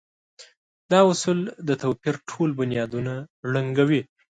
دا 0.91 0.99
اصول 1.11 1.39
د 1.67 1.69
توپير 1.81 2.15
ټول 2.29 2.49
بنيادونه 2.59 3.13
ړنګوي. 3.51 4.01